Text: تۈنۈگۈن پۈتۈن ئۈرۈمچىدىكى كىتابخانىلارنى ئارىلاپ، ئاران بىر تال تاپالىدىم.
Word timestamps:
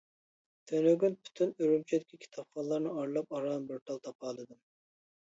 تۈنۈگۈن 0.69 1.17
پۈتۈن 1.25 1.51
ئۈرۈمچىدىكى 1.65 2.19
كىتابخانىلارنى 2.23 2.93
ئارىلاپ، 3.01 3.35
ئاران 3.41 3.67
بىر 3.73 3.83
تال 3.91 4.01
تاپالىدىم. 4.07 4.59